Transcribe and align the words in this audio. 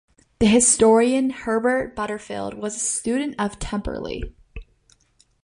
The 0.39 0.47
historian 0.47 1.29
Herbert 1.29 1.95
Butterfield 1.95 2.55
was 2.55 2.75
a 2.75 2.79
student 2.79 3.35
of 3.37 3.59
Temperley. 3.59 4.33